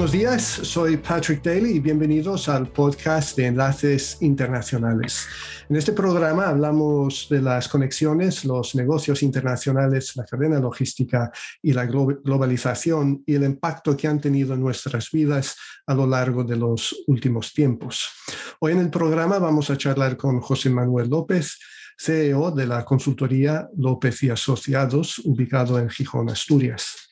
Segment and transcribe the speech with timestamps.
[0.00, 5.26] Buenos días, soy Patrick Daly y bienvenidos al podcast de Enlaces Internacionales.
[5.68, 11.30] En este programa hablamos de las conexiones, los negocios internacionales, la cadena logística
[11.60, 15.54] y la globalización y el impacto que han tenido en nuestras vidas
[15.86, 18.08] a lo largo de los últimos tiempos.
[18.60, 21.58] Hoy en el programa vamos a charlar con José Manuel López,
[21.98, 27.09] CEO de la consultoría López y Asociados, ubicado en Gijón, Asturias.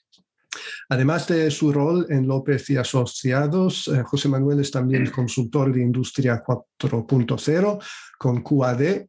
[0.88, 5.82] Además de su rol en López y Asociados, eh, José Manuel es también consultor de
[5.82, 7.78] Industria 4.0
[8.18, 9.06] con QAD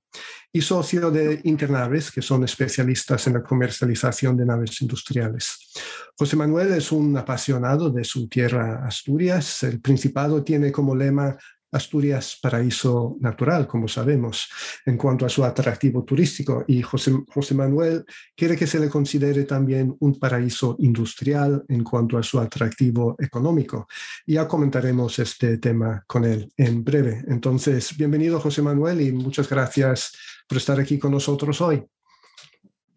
[0.51, 5.73] y socio de Internaves, que son especialistas en la comercialización de naves industriales.
[6.17, 9.63] José Manuel es un apasionado de su tierra Asturias.
[9.63, 11.37] El Principado tiene como lema
[11.71, 14.49] Asturias paraíso natural, como sabemos,
[14.85, 16.63] en cuanto a su atractivo turístico.
[16.67, 22.17] Y José, José, Manuel quiere que se le considere también un paraíso industrial en cuanto
[22.17, 23.87] a su atractivo económico.
[24.25, 27.23] Ya comentaremos este tema con él en breve.
[27.27, 30.13] Entonces, bienvenido José Manuel y muchas gracias
[30.47, 31.83] por estar aquí con nosotros hoy.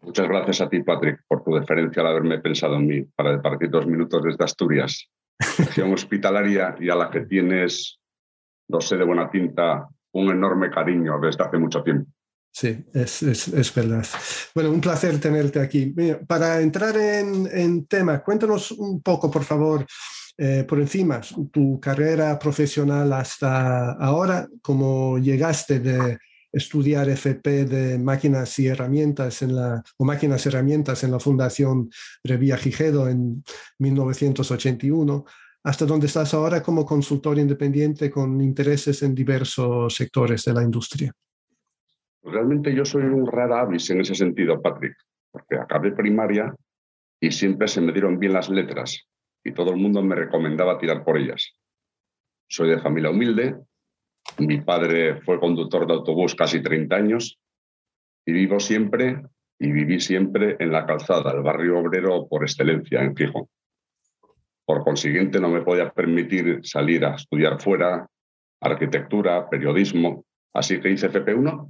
[0.01, 3.69] Muchas gracias a ti, Patrick, por tu deferencia al haberme pensado en mí para departir
[3.69, 5.09] dos minutos desde Asturias,
[5.57, 7.99] región hospitalaria y a la que tienes
[8.73, 12.09] lo sé de buena tinta, un enorme cariño desde hace mucho tiempo.
[12.51, 14.05] Sí, es, es, es verdad.
[14.53, 15.93] Bueno, un placer tenerte aquí.
[16.27, 19.85] para entrar en, en, tema, cuéntanos un poco, por favor,
[20.37, 26.17] eh, por encima, tu carrera profesional hasta ahora, cómo llegaste de
[26.51, 31.89] estudiar FP de máquinas y herramientas en la, o máquinas y herramientas en la Fundación
[32.23, 33.43] Revía Gijedo en
[33.79, 35.25] 1981
[35.63, 41.11] hasta donde estás ahora como consultor independiente con intereses en diversos sectores de la industria.
[42.21, 44.95] Realmente yo soy un rara avis en ese sentido, Patrick,
[45.31, 46.53] porque acabé primaria
[47.19, 49.07] y siempre se me dieron bien las letras
[49.43, 51.53] y todo el mundo me recomendaba tirar por ellas.
[52.47, 53.55] Soy de familia humilde,
[54.39, 57.39] mi padre fue conductor de autobús casi 30 años
[58.25, 59.21] y vivo siempre
[59.59, 63.47] y viví siempre en la calzada, el barrio obrero por excelencia en Gijón.
[64.65, 68.07] Por consiguiente, no me podía permitir salir a estudiar fuera,
[68.61, 70.25] arquitectura, periodismo.
[70.53, 71.69] Así que hice FP1,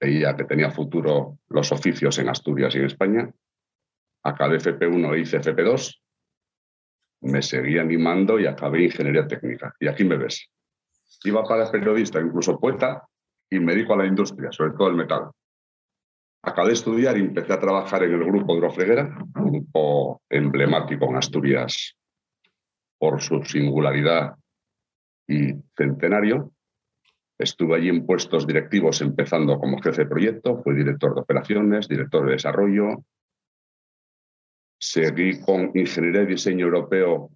[0.00, 3.30] veía que tenía futuro los oficios en Asturias y en España.
[4.22, 5.98] Acabé FP1 e hice FP2.
[7.22, 9.74] Me seguí animando y acabé ingeniería técnica.
[9.80, 10.50] Y aquí me ves.
[11.24, 13.02] Iba para periodista, incluso poeta,
[13.50, 15.30] y me dedico a la industria, sobre todo el metal.
[16.42, 21.06] Acabé de estudiar y empecé a trabajar en el grupo de Urofreguera, un grupo emblemático
[21.06, 21.96] en Asturias
[23.00, 24.36] por su singularidad
[25.26, 26.52] y centenario.
[27.38, 32.26] Estuve allí en puestos directivos empezando como jefe de proyecto, fui director de operaciones, director
[32.26, 33.02] de desarrollo.
[34.78, 37.30] Seguí con Ingeniería y Diseño Europeo,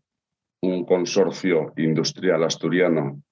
[0.63, 3.23] un consorcio industrial asturiano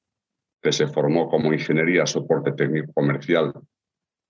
[0.63, 3.53] que se formó como Ingeniería Soporte Técnico Comercial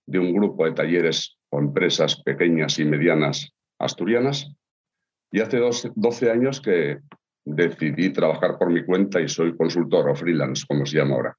[0.05, 4.53] de un grupo de talleres o empresas pequeñas y medianas asturianas.
[5.31, 5.59] Y hace
[5.95, 6.99] 12 años que
[7.45, 11.37] decidí trabajar por mi cuenta y soy consultor o freelance, como se llama ahora.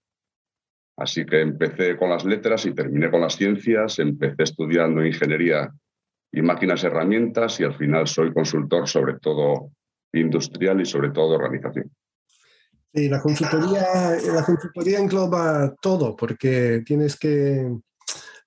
[0.97, 5.73] Así que empecé con las letras y terminé con las ciencias, empecé estudiando ingeniería
[6.31, 9.71] y máquinas herramientas y al final soy consultor sobre todo
[10.13, 11.91] industrial y sobre todo organización.
[12.93, 13.83] Sí, la consultoría,
[14.33, 17.69] la consultoría engloba todo porque tienes que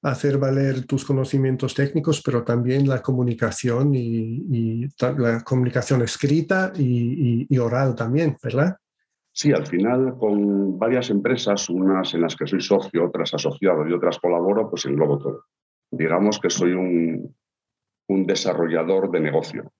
[0.03, 7.95] hacer valer tus conocimientos técnicos, pero también la comunicación y, la comunicación escrita y, oral
[7.95, 8.77] también, ¿verdad?
[9.31, 13.93] Sí, al final con varias empresas, unas en las que soy socio, otras asociado y
[13.93, 15.45] otras colaboro, pues englobo todo.
[15.91, 17.35] Digamos que soy un,
[18.07, 19.71] un desarrollador de negocio.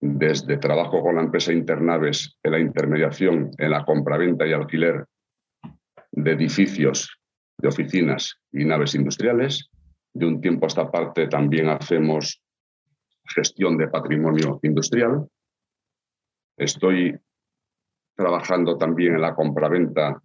[0.00, 5.04] Desde trabajo con la empresa Internaves en la intermediación, en la compraventa y alquiler
[6.12, 7.17] de edificios
[7.58, 9.70] de oficinas y naves industriales.
[10.14, 12.42] De un tiempo a esta parte también hacemos
[13.24, 15.28] gestión de patrimonio industrial.
[16.56, 17.18] Estoy
[18.16, 20.20] trabajando también en la compraventa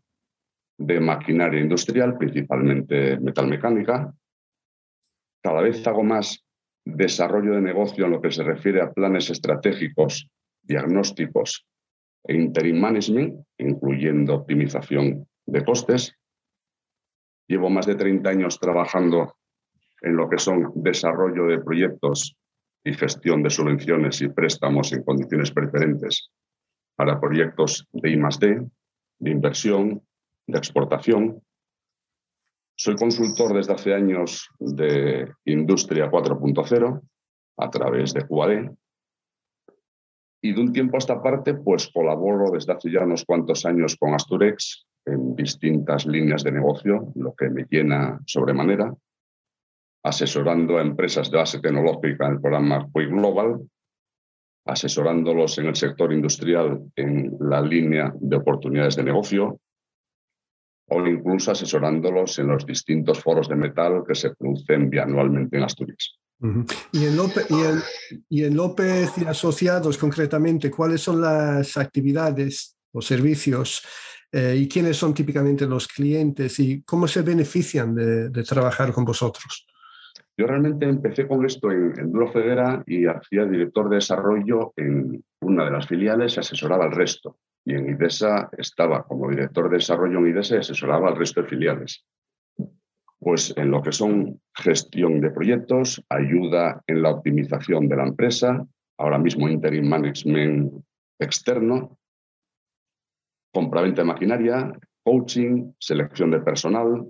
[0.77, 4.13] de maquinaria industrial, principalmente metalmecánica.
[5.43, 6.43] Cada vez hago más
[6.85, 10.27] desarrollo de negocio en lo que se refiere a planes estratégicos,
[10.63, 11.65] diagnósticos
[12.25, 16.15] e interim management, incluyendo optimización de costes.
[17.47, 19.35] Llevo más de 30 años trabajando
[20.01, 22.35] en lo que son desarrollo de proyectos
[22.83, 26.29] y gestión de subvenciones y préstamos en condiciones preferentes
[26.95, 28.67] para proyectos de I+D,
[29.19, 30.01] de inversión,
[30.45, 31.41] de exportación.
[32.75, 37.01] Soy consultor desde hace años de Industria 4.0
[37.57, 38.71] a través de QAD
[40.41, 43.95] Y de un tiempo a esta parte, pues colaboro desde hace ya unos cuantos años
[43.95, 48.93] con Asturex en distintas líneas de negocio, lo que me llena sobremanera,
[50.03, 53.61] asesorando a empresas de base tecnológica en el programa Quick Global,
[54.65, 59.59] asesorándolos en el sector industrial en la línea de oportunidades de negocio
[60.89, 66.17] o incluso asesorándolos en los distintos foros de metal que se producen bianualmente en Asturias.
[66.91, 67.47] ¿Y en, López,
[68.29, 73.81] y, en, López y Asociados concretamente, cuáles son las actividades o servicios
[74.33, 79.65] eh, y quiénes son típicamente los clientes y cómo se benefician de trabajar con vosotros?
[80.35, 85.23] Yo realmente empecé con esto en, en Duro Federa y hacía director de desarrollo en
[85.41, 87.37] una de las filiales y asesoraba al resto.
[87.65, 91.49] Y en IDESA estaba como director de desarrollo en IDESA y asesoraba al resto de
[91.49, 92.03] filiales.
[93.19, 98.65] Pues en lo que son gestión de proyectos, ayuda en la optimización de la empresa,
[98.97, 100.83] ahora mismo interim management
[101.19, 101.97] externo,
[103.53, 104.73] compraventa de maquinaria,
[105.03, 107.05] coaching, selección de personal,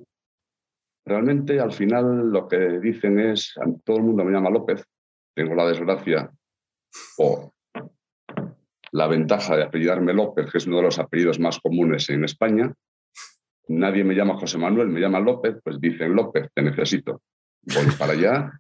[1.06, 3.54] Realmente al final lo que dicen es,
[3.84, 4.86] todo el mundo me llama López,
[5.36, 6.32] tengo la desgracia
[7.18, 7.52] o
[8.92, 12.74] la ventaja de apellidarme López, que es uno de los apellidos más comunes en España.
[13.68, 17.22] Nadie me llama José Manuel, me llama López, pues dicen López, te necesito.
[17.64, 18.52] Voy para allá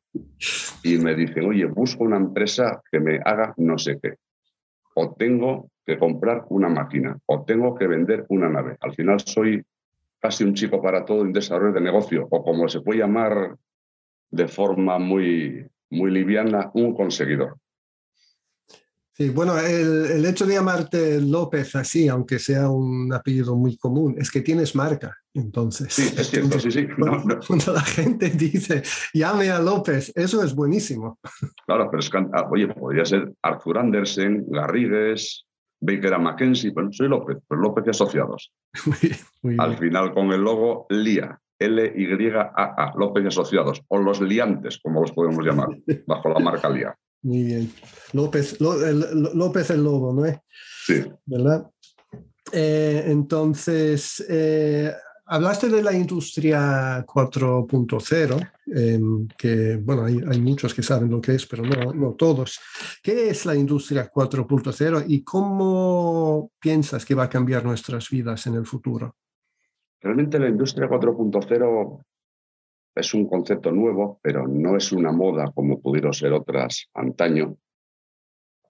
[0.83, 4.15] y me dicen, oye, busco una empresa que me haga no sé qué.
[4.95, 8.77] O tengo que comprar una máquina, o tengo que vender una nave.
[8.79, 9.63] Al final soy
[10.19, 13.57] casi un chico para todo en desarrollo de negocio, o como se puede llamar
[14.31, 17.57] de forma muy, muy liviana, un conseguidor.
[19.15, 24.31] Sí, bueno, el, hecho de llamarte López así, aunque sea un apellido muy común, es
[24.31, 25.93] que tienes marca, entonces.
[25.93, 26.87] Sí, es cierto, sí, sí.
[26.97, 28.81] Cuando, la gente dice,
[29.13, 31.19] llame a López, eso es buenísimo.
[31.67, 35.45] Claro, pero es que, ah, oye, podría ser Arthur Andersen, Garrigues,
[35.85, 38.53] Baker a Mackenzie, bueno, soy López, pues López y Asociados.
[39.59, 45.11] Al final con el logo LIA, L-Y-A-A, López y Asociados, o los liantes, como los
[45.11, 45.67] podemos llamar,
[46.07, 46.95] bajo la marca LIA.
[47.23, 47.71] Muy bien.
[48.13, 50.37] López, López el lobo, ¿no es?
[50.85, 51.03] Sí.
[51.25, 51.69] ¿Verdad?
[52.51, 54.93] Eh, entonces, eh,
[55.33, 58.37] Hablaste de la industria 4.0,
[58.67, 62.59] em, que bueno, hay, muchos que saben lo que es, pero no, no todos.
[63.01, 68.53] ¿Qué es la industria 4.0 y cómo piensas que va a cambiar nuestras vidas en
[68.53, 69.15] el futuro?
[70.01, 72.03] Realmente la industria 4.0
[72.93, 77.57] es un concepto nuevo, pero no es una moda como pudieron ser otras antaño.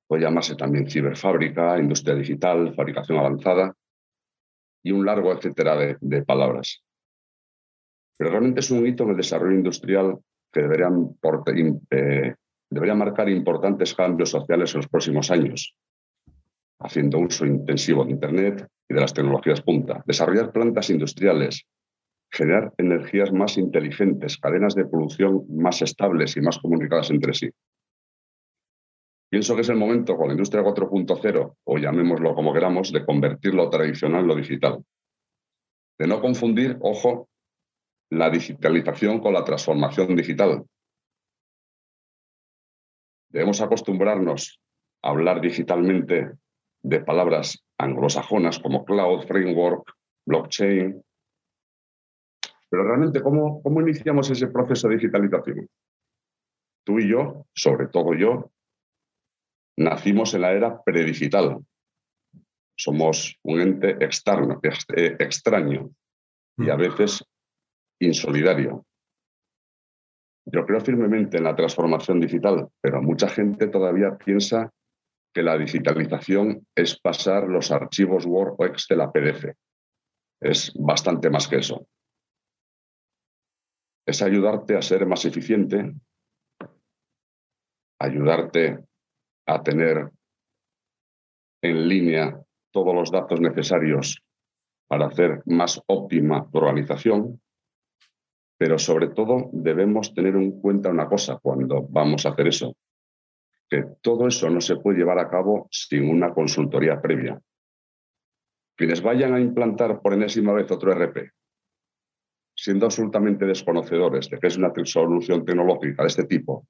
[0.08, 3.76] Puede llamarse también ciberfábrica, industria digital, fabricación avanzada
[4.84, 6.84] y un largo etcétera de, palabras.
[8.18, 10.20] Pero realmente es un hito en el desarrollo industrial
[10.52, 11.18] que deberían,
[11.90, 12.36] eh,
[12.70, 15.76] debería marcar importantes cambios sociales en los próximos años,
[16.80, 21.66] haciendo uso intensivo de Internet y de las tecnologías punta, desarrollar plantas industriales,
[22.30, 27.50] generar energías más inteligentes, cadenas de producción más estables y más comunicadas entre sí.
[29.34, 33.56] Pienso que es el momento con la industria 4.0, o llamémoslo como queramos, de convertir
[33.56, 34.86] lo tradicional en lo digital.
[35.98, 37.30] De no confundir, ojo,
[38.12, 40.64] la digitalización con la transformación digital.
[43.32, 44.62] Debemos acostumbrarnos
[45.02, 46.34] a hablar digitalmente
[46.84, 49.96] de palabras anglosajonas como cloud, framework,
[50.28, 51.04] blockchain.
[52.70, 55.68] Pero realmente, ¿cómo, cómo iniciamos ese proceso de digitalización?
[56.86, 58.53] Tú y yo, sobre todo yo,
[59.78, 61.60] nacimos en la era predigital.
[62.76, 65.92] Somos un ente externo, eh, extraño
[66.58, 66.80] y a mm.
[66.80, 67.24] veces
[68.00, 68.86] insolidario.
[70.46, 74.72] Yo creo firmemente en la transformación digital, pero mucha gente todavía piensa
[75.34, 79.56] que la digitalización es pasar los archivos Word o Excel a PDF.
[80.42, 81.88] Es bastante más que eso.
[84.06, 85.94] Es ayudarte a ser más eficiente,
[88.00, 88.84] ayudarte
[89.46, 90.10] a tener
[91.62, 92.40] en línea
[92.72, 94.22] todos los datos necesarios
[94.88, 97.42] para hacer más óptima tu organización,
[98.58, 102.76] pero sobre todo debemos tener en cuenta una cosa cuando vamos a hacer eso,
[103.70, 107.40] que todo eso no se puede llevar a cabo sin una consultoría previa.
[108.76, 111.32] Quienes vayan a implantar por enésima vez otro RP,
[112.56, 116.68] siendo absolutamente desconocedores de que es una solución tecnológica de este tipo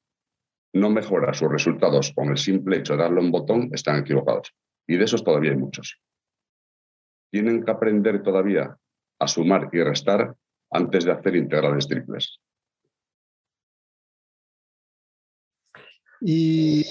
[0.74, 4.54] no mejora sus resultados con el simple hecho de darle un botón, están equivocados.
[4.88, 6.00] Y de esos todavía hay muchos.
[7.32, 8.76] Tienen que aprender todavía
[9.20, 10.36] a sumar y restar
[10.72, 12.40] antes de hacer integrales triples.
[16.22, 16.86] Y,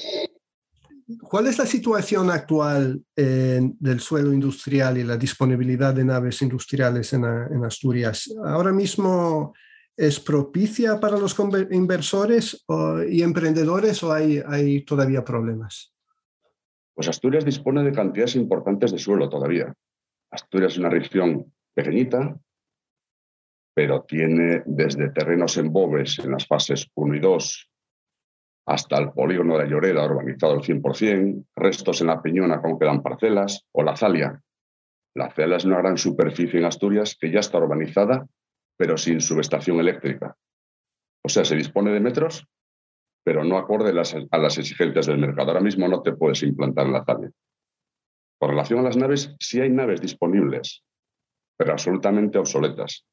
[1.21, 7.25] ¿Cuál es la situación actual del suelo industrial y la disponibilidad de naves industriales en,
[7.65, 8.33] Asturias?
[8.45, 9.55] Ahora mismo
[9.97, 11.37] ¿Es propicia para los
[11.71, 12.65] inversores
[13.09, 15.93] y emprendedores o hay, todavía problemas?
[16.95, 19.73] Pues Asturias dispone de cantidades importantes de suelo todavía.
[20.31, 22.39] Asturias es una región pequeñita,
[23.75, 27.69] pero tiene desde terrenos en Bobes en las fases 1 y 2
[28.67, 33.67] hasta el polígono de Lloreda urbanizado al 100%, restos en la Peñona con quedan parcelas,
[33.73, 34.41] o la Zalia.
[35.15, 38.27] La Zalia es una gran superficie en Asturias que ya está urbanizada
[38.83, 40.37] pero sin subestación eléctrica.
[41.25, 42.45] O sea, se dispone de metros,
[43.25, 45.51] pero no acorde a las exigencias del mercado.
[45.51, 47.31] Ahora mismo no te puedes implantar en la tabla.
[48.41, 50.83] Con relación a las naves, sí hay naves disponibles,
[51.57, 53.07] pero absolutamente obsoletas.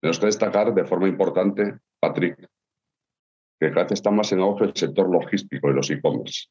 [0.00, 2.48] Tenemos que destacar de forma importante, Patrick,
[3.58, 6.46] que cada vez está más en auge el sector logístico y los e-commerce,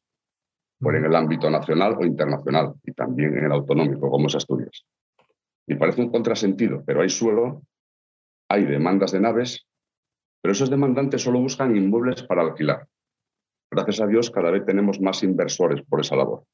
[0.78, 4.84] por en el ámbito nacional o internacional, y también en el autonómico, como es Asturias.
[5.66, 7.62] Y parece un contrasentido, pero hay suelo,
[8.48, 9.66] hay demandas de naves,
[10.42, 12.88] pero esos demandantes solo buscan inmuebles para alquilar.
[13.70, 16.44] Gracias a Dios, cada vez tenemos más inversores por esa labor.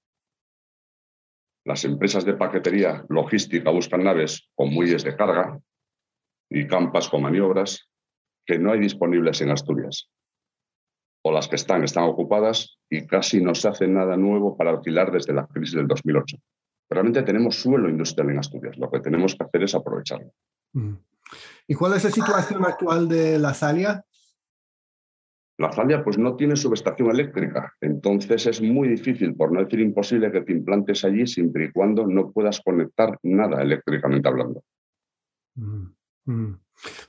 [1.64, 5.58] Las empresas de paquetería logística buscan naves con muelles de carga
[6.50, 7.90] y campas con maniobras
[8.46, 10.10] que no hay disponibles en Asturias.
[11.24, 15.10] O las que están, están ocupadas y casi no se hace nada nuevo para alquilar
[15.10, 16.36] desde la crisis del 2008
[16.88, 18.78] realmente tenemos suelo industrial en Asturias.
[18.78, 20.32] Lo que tenemos que hacer es aprovecharlo.
[20.72, 20.94] Mm.
[21.66, 24.04] ¿Y cuál es la situación actual de la Zalia?
[25.58, 30.30] La Zalia pues no tiene subestación eléctrica, entonces es muy difícil, por no decir imposible,
[30.30, 34.62] que te implantes allí siempre y cuando no puedas conectar nada eléctricamente hablando.
[35.56, 35.86] Mm,
[36.26, 36.60] mm.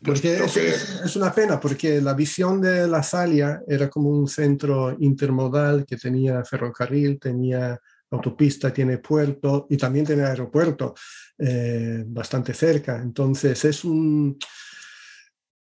[0.04, 4.96] Porque es, es, una pena, porque la visión de la Zalia era como un centro
[5.00, 7.80] intermodal que tenía ferrocarril, tenía
[8.12, 10.94] autopista, tiene puerto y también tiene aeropuerto
[11.38, 12.98] eh, bastante cerca.
[13.02, 14.38] Entonces es un,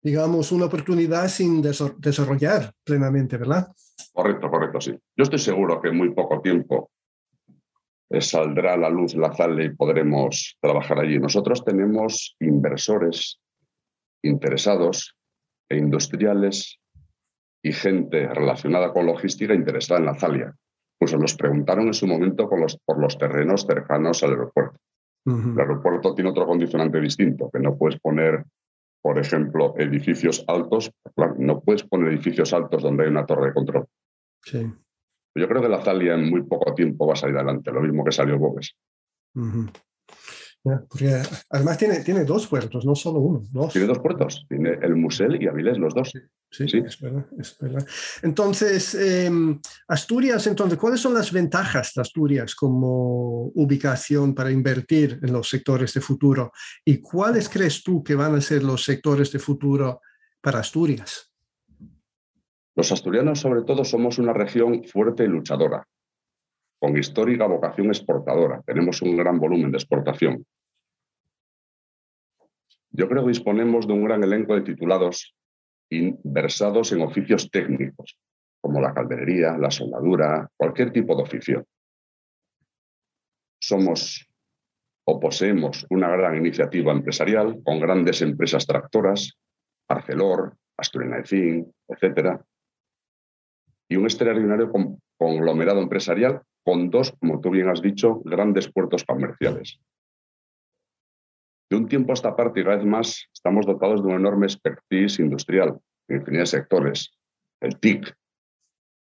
[0.01, 3.67] digamos, una oportunidad sin desarrollar plenamente, ¿verdad?
[4.12, 4.91] Correcto, correcto, sí.
[4.91, 6.91] Yo estoy seguro que en muy poco tiempo
[8.09, 11.19] eh, saldrá a la luz la ZALE y podremos trabajar allí.
[11.19, 13.39] Nosotros tenemos inversores
[14.21, 15.15] interesados
[15.69, 16.79] e industriales
[17.62, 20.53] y gente relacionada con logística interesada en la Zalia
[21.03, 24.79] pues nos preguntaron en su momento por los, por los terrenos cercanos al aeropuerto.
[25.25, 28.45] El aeropuerto tiene otro condicionante distinto, que no puedes poner,
[29.01, 30.91] por ejemplo, edificios altos,
[31.39, 33.86] no puedes poner edificios altos donde hay una torre de control.
[34.43, 34.65] Sí.
[35.36, 38.05] Yo creo que la Zalia en muy poco tiempo va a salir adelante, lo mismo
[38.05, 38.77] que salió Bobes.
[40.63, 43.43] Porque además tiene, tiene dos puertos, no solo uno.
[43.51, 43.74] Dos.
[43.74, 46.13] Tiene dos puertos, tiene el Musel y Avilés, los dos.
[46.50, 47.86] Sí, sí, Es, verdad, es verdad.
[48.22, 55.34] Entonces, em, Asturias, entonces, ¿cuáles son las ventajas de Asturias como ubicación para invertir en
[55.34, 56.53] los sectores de futuro?
[56.86, 60.00] ¿Y cuáles crees tú que van a ser los sectores de futuro
[60.39, 61.34] para Asturias?
[62.75, 65.86] Los asturianos, sobre todo, somos una región fuerte y luchadora
[66.83, 68.61] con histórica vocación exportadora.
[68.65, 70.45] Tenemos un gran volumen de exportación.
[72.91, 75.33] Yo creo que disponemos de un gran elenco de titulados
[75.89, 78.19] versados en oficios técnicos,
[78.59, 81.65] como la calderería, la soldadura, cualquier tipo de oficio.
[83.61, 84.29] Somos
[85.05, 89.31] o poseemos una gran iniciativa empresarial con grandes empresas tractoras,
[89.87, 92.41] Arcelor, Asturiana Zinc, etc.
[93.87, 94.69] Y un extraordinario
[95.17, 99.79] conglomerado empresarial con dos, como tú bien has dicho, grandes puertos comerciales.
[101.70, 104.46] De un tiempo a esta parte y cada vez más estamos dotados de un enorme
[104.46, 107.12] expertise industrial en infinidad de sectores,
[107.62, 108.15] el TIC,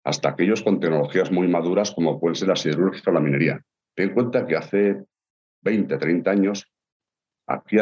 [0.04, 3.60] hasta aquellos con tecnologías muy maduras como pueden ser la siderúrgica o la minería.
[3.94, 5.04] Ten en cuenta que hace
[5.62, 6.72] 20, 30 años
[7.46, 7.78] aquí,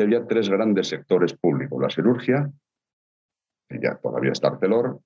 [0.00, 1.80] había tres grandes sectores públicos.
[1.80, 2.50] La siderurgia,
[3.68, 5.00] que ya todavía está Arcelor,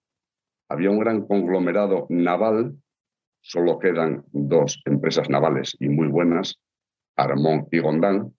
[0.69, 2.76] había un gran conglomerado naval
[3.40, 6.59] solo quedan dos empresas navales y muy buenas,
[7.16, 8.35] Armón y Gondán,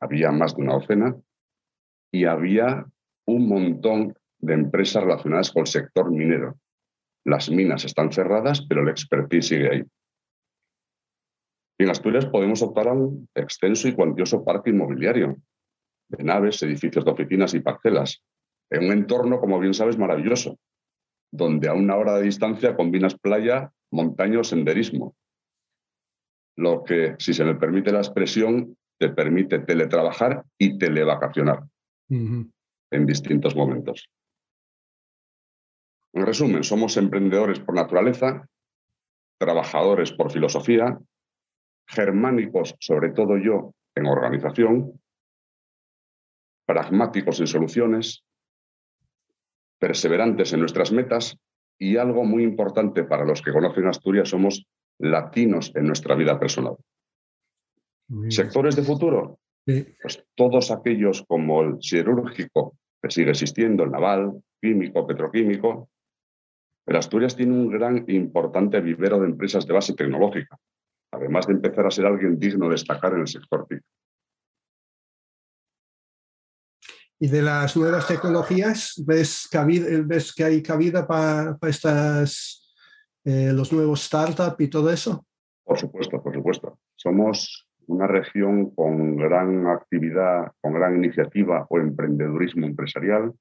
[0.00, 1.16] había más de una docena,
[2.12, 2.86] y había
[3.26, 6.58] un montón de empresas relacionadas con el sector minero.
[7.24, 9.82] Las minas están cerradas, pero el expertise sigue ahí.
[11.78, 15.36] en Asturias podemos optar a un extenso y cuantioso parque inmobiliario
[16.08, 18.22] de naves, edificios de oficinas y parcelas,
[18.70, 20.58] en un entorno, como bien sabes, maravilloso,
[21.32, 25.14] donde a una hora de distancia combinas playa, montaño senderismo.
[26.56, 31.64] Lo que, si se me permite la expresión, te permite teletrabajar y televacacionar
[32.08, 34.10] en distintos momentos.
[36.12, 38.46] En resumen, somos emprendedores por naturaleza,
[39.38, 40.98] trabajadores por filosofía,
[41.86, 45.00] germánicos, sobre todo yo, en organización,
[46.66, 48.24] pragmáticos en soluciones,
[49.78, 51.38] perseverantes en nuestras metas
[51.80, 54.66] y algo muy importante para los que conocen Asturias, somos
[54.98, 56.76] latinos en nuestra vida personal.
[58.28, 59.38] ¿Sectores de futuro?
[59.64, 65.88] Pues todos aquellos como el siderúrgico, que sigue existiendo, el naval, químico, petroquímico.
[66.84, 70.58] Pero Asturias tiene un gran e importante vivero de empresas de base tecnológica,
[71.12, 73.80] además de empezar a ser alguien digno de destacar en el sector TIC.
[77.22, 79.46] Y de las nuevas tecnologías, ¿ves,
[80.06, 81.58] ves que hay cabida para,
[83.24, 85.26] eh, los nuevos startups y todo eso?
[85.62, 86.78] Por supuesto, por supuesto.
[86.96, 93.34] Somos una región con gran actividad, con gran iniciativa o emprendedurismo empresarial.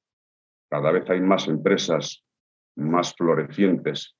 [0.70, 2.26] Cada vez hay más empresas
[2.76, 4.18] más florecientes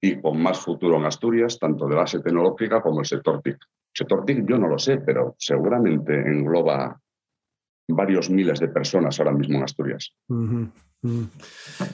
[0.00, 3.56] y con más futuro en Asturias, tanto de base tecnológica como el sector TIC.
[3.92, 7.00] Sector TIC yo no lo sé, pero seguramente engloba
[7.88, 10.14] varios miles de personas ahora mismo en Asturias.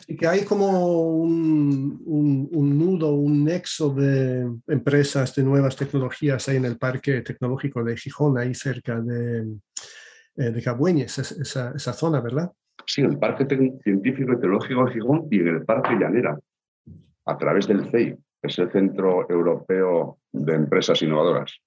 [0.07, 6.57] Y que hay como un, un, nudo, un nexo de empresas de nuevas tecnologías ahí
[6.57, 9.47] en el Parque Tecnológico de Gijón, ahí cerca de,
[10.37, 12.53] eh, de Cabueñes, esa, esa, zona, ¿verdad?
[12.87, 13.47] Sí, en el Parque
[13.83, 16.39] Científico y Tecnológico de Gijón y en el Parque Llanera,
[17.27, 21.59] a través del CEI, que es el Centro Europeo de Empresas Innovadoras.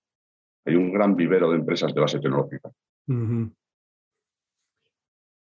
[0.66, 2.72] Hay un gran vivero de empresas de base tecnológica.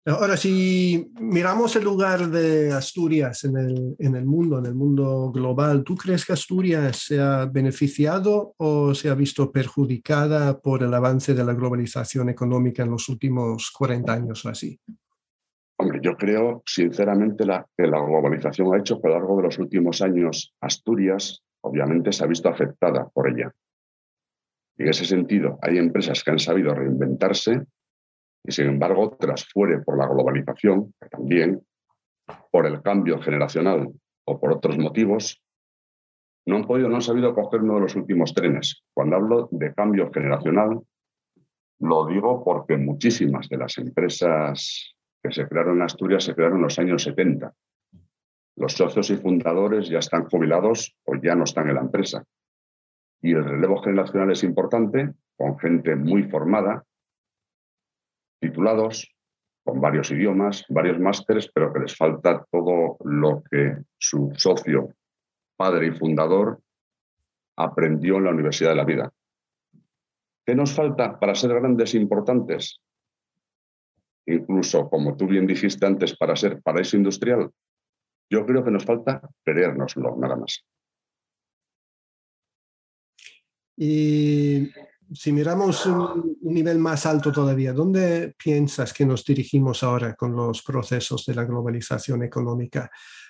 [0.04, 5.32] Ahora, si miramos el lugar de Asturias en el, en el, mundo, en el mundo
[5.32, 10.92] global, ¿tú crees que Asturias se ha beneficiado o se ha visto perjudicada por el
[10.92, 14.80] avance de la globalización económica en los últimos 40 años o así?
[15.78, 19.44] Hombre, yo creo sinceramente la, que la globalización ha hecho que a lo largo de
[19.44, 23.52] los últimos años Asturias obviamente se ha visto afectada por ella.
[24.80, 27.68] Y en ese sentido, hay empresas que han sabido reinventarse
[28.44, 31.62] y sin embargo otras fuere por la globalización, también
[32.52, 33.92] por el cambio generacional
[34.26, 35.42] o por otros motivos,
[36.46, 38.84] no han podido, no han sabido coger uno de los últimos trenes.
[38.94, 40.82] Cuando hablo de cambio generacional,
[41.80, 46.64] lo digo porque muchísimas de las empresas que se crearon en Asturias se crearon en
[46.64, 47.54] los años 70.
[48.58, 52.24] Los socios y fundadores ya están jubilados o ya no están en la empresa.
[53.22, 56.84] Y el relevo generacional es importante, con gente muy formada,
[58.42, 59.16] titulados,
[59.64, 64.90] con varios idiomas, varios másteres, pero que les falta todo lo que su socio,
[65.56, 66.60] padre y fundador
[67.56, 69.14] aprendió en la Universidad de la Vida.
[70.44, 72.82] ¿Qué nos falta para ser grandes e importantes?
[74.26, 77.52] Incluso, como tú bien dijiste antes, para ser paraíso industrial.
[78.30, 80.66] Yo creo que nos falta creérnoslo, nada más.
[83.78, 84.72] Y
[85.14, 85.88] si miramos
[86.52, 91.36] un, nivel más alto todavía, ¿dónde piensas que nos dirigimos ahora con los procesos de
[91.36, 92.90] la globalización económica?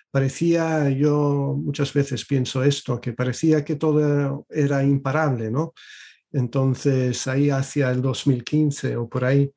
[0.09, 5.73] Parecía, yo muchas veces pienso esto, que parecía que todo era imparable, ¿no?
[6.33, 9.51] Entonces, ahí hacia el 2015 o por ahí,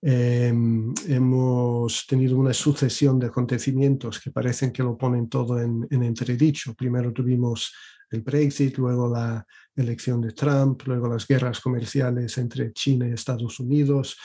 [0.00, 6.02] em, hemos tenido una sucesión de acontecimientos que parecen que lo ponen todo en, en
[6.02, 6.74] entredicho.
[6.74, 7.72] Primero tuvimos
[8.10, 9.44] el Brexit, luego la
[9.82, 14.16] elección de Trump, luego las guerras comerciales entre China y Estados Unidos,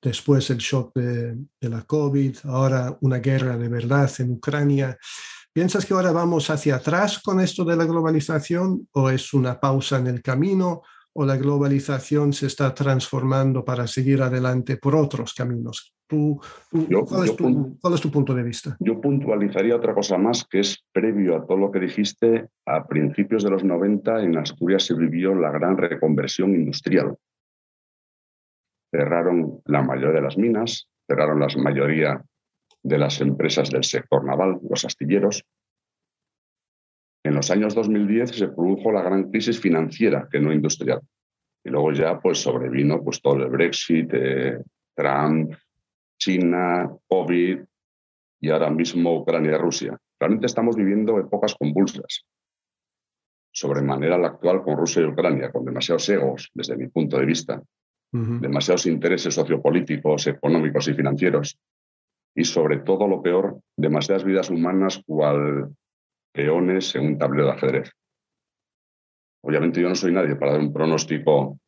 [0.00, 4.96] después el shock de, la COVID, ahora una guerra de verdad en Ucrania.
[5.52, 9.98] ¿Piensas que ahora vamos hacia atrás con esto de la globalización o es una pausa
[9.98, 15.97] en el camino o la globalización se está transformando para seguir adelante por otros caminos?
[16.08, 18.76] Cuál, es tu, punto de vista?
[18.80, 23.44] Yo puntualizaría otra cosa más que es previo a todo lo que dijiste, a principios
[23.44, 27.16] de los 90 en Asturias se vivió la gran reconversión industrial.
[28.90, 32.22] Cerraron la mayoría de las minas, cerraron la mayoría
[32.82, 35.44] de las empresas del sector naval, los astilleros.
[37.24, 41.02] En los años 2010 se produjo la gran crisis financiera, que no industrial.
[41.62, 44.58] Y luego ya pues sobrevino pues todo el Brexit, eh,
[44.96, 45.52] Trump,
[46.18, 47.60] China, COVID
[48.40, 49.98] y ahora mismo Ucrania-Rusia.
[50.20, 52.24] Realmente estamos viviendo épocas convulsas.
[53.52, 57.62] Sobremanera la actual con Rusia y Ucrania, con demasiados egos, desde mi punto de vista,
[58.12, 61.58] demasiados intereses sociopolíticos, económicos y financieros,
[62.34, 65.74] y sobre todo lo peor, demasiadas vidas humanas cual
[66.32, 67.90] peones en un tablero de ajedrez.
[69.42, 71.58] Obviamente yo no soy nadie para dar un pronóstico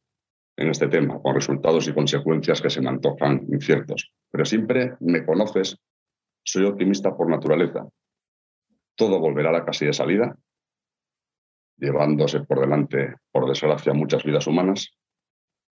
[0.60, 4.12] en este tema, con resultados y consecuencias que se me antojan inciertos.
[4.30, 5.80] Pero siempre me conoces,
[6.44, 7.88] soy optimista por naturaleza.
[8.94, 10.36] Todo volverá a la casilla de salida.
[11.78, 14.94] llevándose por delante, por desgracia, muchas vidas humanas.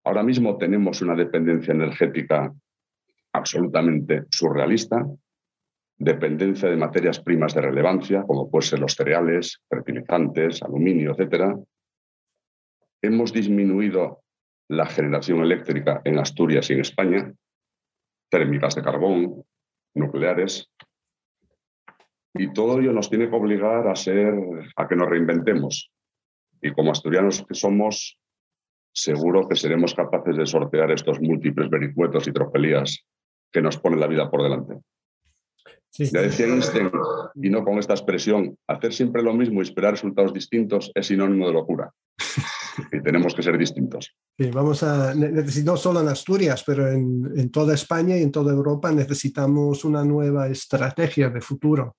[0.06, 2.54] Ahora mismo tenemos una dependencia energética
[3.34, 5.06] absolutamente surrealista,
[5.98, 11.58] dependencia de materias primas de relevancia, como pueden ser los cereales, fertilizantes, aluminio, etc.
[13.02, 14.24] Hemos disminuido
[14.70, 17.34] la generación eléctrica en Asturias y en España,
[18.30, 19.44] térmicas de carbón,
[19.94, 20.70] nucleares,
[22.34, 24.34] y todo ello nos tiene que obligar a ser,
[24.76, 25.92] a que nos reinventemos.
[26.62, 28.20] Y como asturianos que somos,
[28.94, 33.06] seguro que seremos capaces de sortear estos múltiples vericuetos y tropelías
[33.52, 34.76] que nos ponen la vida por delante.
[35.94, 36.92] Ya decía Einstein,
[37.36, 41.48] y no con esta expresión, hacer siempre lo mismo y esperar resultados distintos es sinónimo
[41.48, 41.92] de locura.
[42.92, 44.16] Y tenemos que ser distintos.
[44.38, 48.54] Sí, vamos a, no solo en Asturias, pero en, en toda España y en toda
[48.54, 51.96] Europa necesitamos una nueva estrategia de futuro.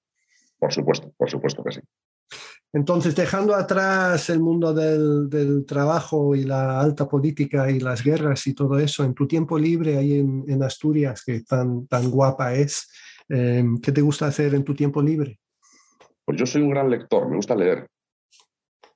[0.58, 1.80] Por supuesto, por supuesto que sí.
[2.72, 8.46] Entonces, dejando atrás el mundo del, del, trabajo y la alta política y las guerras
[8.46, 12.54] y todo eso, en tu tiempo libre ahí en, en Asturias, que tan, tan guapa
[12.54, 12.90] es,
[13.30, 15.40] eh, ¿qué te gusta hacer en tu tiempo libre?
[16.26, 17.88] Pues yo soy un gran lector, me gusta leer,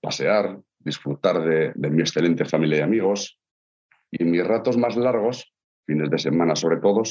[0.02, 3.38] pasear, disfrutar de, de mi excelente familia y amigos,
[4.10, 5.52] y en mis ratos más largos,
[5.86, 7.02] fines de semana sobre todo,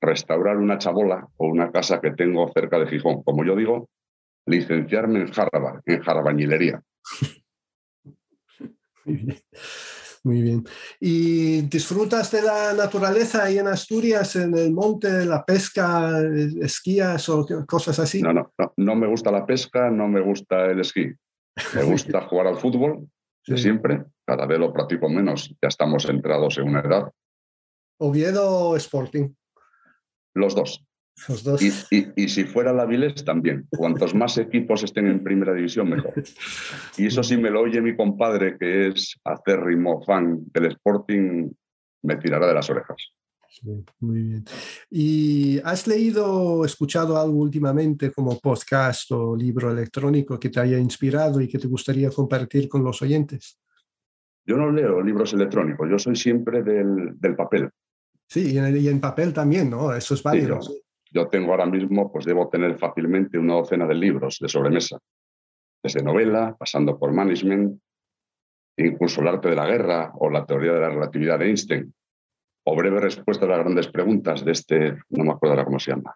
[0.00, 3.22] restaurar una chabola o una casa que tengo cerca de Gijón.
[3.22, 3.88] Como yo digo,
[4.46, 6.82] licenciarme en Harvard, en jarabañilería.
[9.04, 9.38] Muy bien.
[10.24, 10.64] Muy bien.
[11.00, 16.20] ¿Y disfrutas de la naturaleza ahí en Asturias, en el monte, la pesca,
[16.60, 18.20] esquías o cosas así?
[18.20, 21.12] No, no, no, no me gusta la pesca, no me gusta el esquí.
[21.74, 23.08] Me gusta jugar al fútbol,
[23.42, 23.56] sí.
[23.56, 24.04] siempre.
[24.26, 27.10] Cada vez lo practico menos, ya estamos entrados en una edad.
[27.98, 29.30] ¿Oviedo o Sporting?
[30.34, 30.84] Los dos.
[31.26, 31.62] Los dos.
[31.62, 33.66] Y, y, y, si fuera la Viles, también.
[33.76, 36.14] Cuantos más equipos estén en primera división, mejor.
[36.96, 41.50] Y eso sí me lo oye mi compadre, que es acérrimo fan del Sporting,
[42.02, 43.12] me tirará de las orejas.
[44.00, 44.44] Muy bien.
[44.90, 50.78] ¿Y has leído o escuchado algo últimamente como podcast o libro electrónico que te haya
[50.78, 53.58] inspirado y que te gustaría compartir con los oyentes?
[54.46, 57.70] Yo no leo libros electrónicos, yo soy siempre del, del papel.
[58.26, 59.94] Sí, y en, y en, papel también, ¿no?
[59.94, 60.60] Eso es válido.
[60.60, 60.80] Sí,
[61.10, 64.98] yo, yo, tengo ahora mismo, pues debo tener fácilmente una docena de libros de sobremesa,
[65.82, 67.80] desde novela, pasando por management,
[68.76, 71.94] incluso el arte de la guerra o la teoría de la relatividad de Einstein,
[72.70, 75.90] o breve respuesta a las grandes preguntas de este, no me acuerdo ahora cómo se
[75.90, 76.14] llama,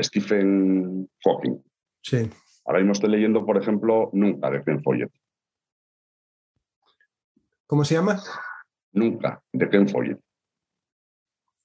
[0.00, 1.60] Stephen Hawking.
[2.02, 2.30] Sí.
[2.64, 5.12] Ahora mismo estoy leyendo, por ejemplo, Nunca de Ken Follett.
[7.66, 8.22] ¿Cómo se llama?
[8.92, 10.20] Nunca, de Ken Follett.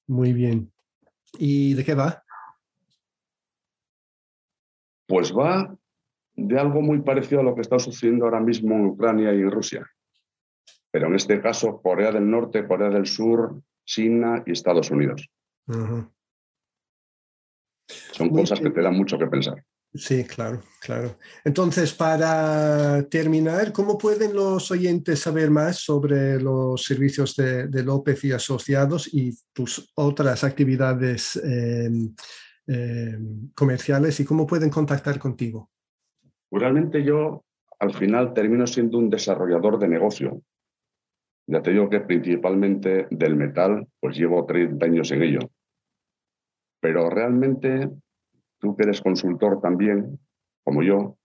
[0.07, 0.71] Muy bien.
[1.37, 2.23] ¿Y de qué va?
[5.05, 5.77] Pues va
[6.33, 9.51] de algo muy parecido a lo que está sucediendo ahora mismo en Ucrania y en
[9.51, 9.85] Rusia.
[10.91, 15.29] Pero en este caso, Corea del Norte, Corea del Sur, China y Estados Unidos.
[15.67, 16.11] Uh -huh.
[18.11, 19.63] Son muy cosas que te dan mucho que pensar.
[19.93, 21.17] Sí, claro, claro.
[21.43, 28.23] Entonces, para terminar, ¿cómo pueden los oyentes saber más sobre los servicios de, de López
[28.23, 31.89] y Asociados y tus otras actividades eh,
[32.67, 33.17] eh,
[33.55, 35.71] comerciales y cómo pueden contactar contigo?
[36.51, 37.43] Realmente yo
[37.79, 40.43] al final termino siendo un desarrollador de negocio.
[41.51, 45.39] Ya te digo que principalmente del metal, pues llevo 30 años en ello.
[46.79, 47.89] Pero realmente
[48.59, 50.19] tú que eres consultor también,
[50.63, 51.17] como yo,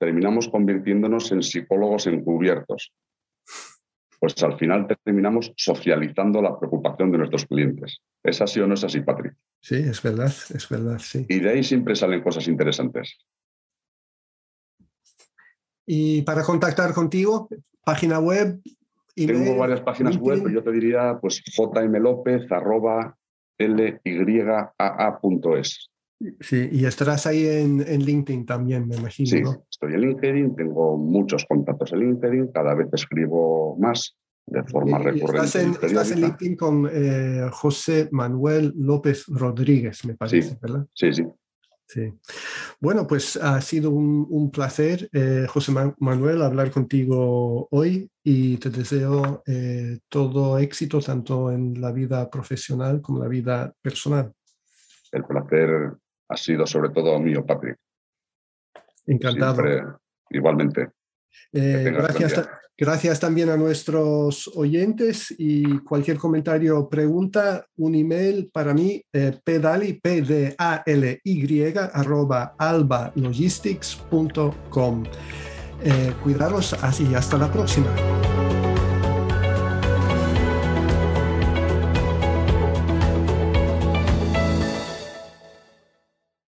[0.00, 2.92] terminamos convirtiéndonos en psicólogos encubiertos.
[4.18, 7.98] Pues al final terminamos socializando la preocupación de nuestros clientes.
[8.24, 9.36] ¿Es así o no es así, Patrick?
[9.60, 11.26] Sí, es verdad, es verdad, sí.
[11.28, 13.24] Y de ahí siempre salen cosas interesantes.
[15.86, 17.48] Y para contactar contigo,
[17.84, 18.60] página web.
[19.14, 23.16] Tengo varias páginas web, pero yo te diría pues jmlopez arroba
[23.58, 24.70] lyaa.es.
[26.40, 29.28] Sí, y estarás ahí en, en, LinkedIn también, me imagino.
[29.28, 29.64] Sí, ¿no?
[29.70, 35.02] estoy en LinkedIn, tengo muchos contactos en LinkedIn, cada vez escribo más de forma y,
[35.02, 35.46] recurrente.
[35.46, 40.86] Estás en, estás en, LinkedIn con eh, José Manuel López Rodríguez, me parece, sí, ¿verdad?
[40.94, 41.24] Sí, sí.
[41.86, 42.12] Sí.
[42.80, 48.70] Bueno, pues ha sido un, un placer, eh, José Manuel, hablar contigo hoy y te
[48.70, 54.32] deseo eh, todo éxito tanto en la vida profesional como en la vida personal.
[55.12, 55.92] El placer
[56.28, 57.78] ha sido sobre todo mío, Patrick.
[59.06, 59.62] Encantado.
[59.62, 59.82] Siempre,
[60.30, 60.88] igualmente.
[61.52, 68.74] Eh, gracias, gracias también a nuestros oyentes y cualquier comentario o pregunta, un email para
[68.74, 75.04] mí, eh, pedali, p d a l y arroba albalogistics.com.
[76.22, 77.94] cuidaros y hasta la próxima.